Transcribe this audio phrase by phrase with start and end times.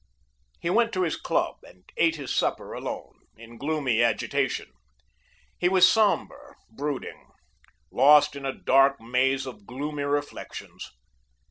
[0.59, 4.71] He went to his club and ate his supper alone, in gloomy agitation.
[5.59, 7.29] He was sombre, brooding,
[7.91, 10.89] lost in a dark maze of gloomy reflections.